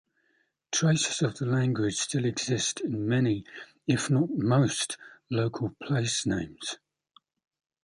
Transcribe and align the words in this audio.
Traces 0.71 1.21
of 1.21 1.37
the 1.37 1.45
language 1.45 1.95
still 1.95 2.25
exist 2.25 2.79
in 2.81 3.07
many, 3.07 3.45
if 3.85 4.09
not 4.09 4.31
most, 4.31 4.97
local 5.29 5.75
placenames. 5.79 6.77